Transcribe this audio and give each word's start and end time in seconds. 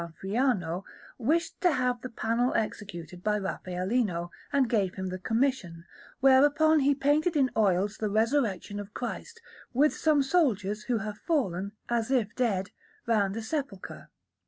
Friano, 0.19 0.83
wished 1.19 1.61
to 1.61 1.73
have 1.73 2.01
the 2.01 2.09
panel 2.09 2.55
executed 2.55 3.23
by 3.23 3.37
Raffaellino, 3.37 4.31
and 4.51 4.67
gave 4.67 4.95
him 4.95 5.09
the 5.09 5.19
commission; 5.19 5.85
whereupon 6.21 6.79
he 6.79 6.95
painted 6.95 7.35
in 7.35 7.51
oils 7.55 7.97
the 7.97 8.09
Resurrection 8.09 8.79
of 8.79 8.95
Christ, 8.95 9.43
with 9.73 9.95
some 9.95 10.23
soldiers 10.23 10.85
who 10.85 10.97
have 10.97 11.19
fallen, 11.19 11.73
as 11.87 12.09
if 12.09 12.35
dead, 12.35 12.71
round 13.05 13.35
the 13.35 13.43
Sepulchre. 13.43 14.09